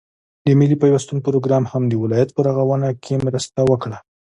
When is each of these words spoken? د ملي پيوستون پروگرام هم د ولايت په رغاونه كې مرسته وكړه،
د 0.45 0.47
ملي 0.59 0.75
پيوستون 0.81 1.17
پروگرام 1.25 1.63
هم 1.71 1.83
د 1.87 1.93
ولايت 2.03 2.29
په 2.33 2.41
رغاونه 2.47 2.87
كې 3.03 3.15
مرسته 3.25 3.59
وكړه، 3.69 3.97